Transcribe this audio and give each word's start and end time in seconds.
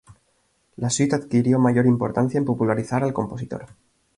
La 0.77 0.89
suite 0.89 1.13
adquirió 1.15 1.59
mayor 1.59 1.85
importancia 1.85 2.39
en 2.39 2.45
popularizar 2.45 3.03
al 3.03 3.13
compositor. 3.13 3.67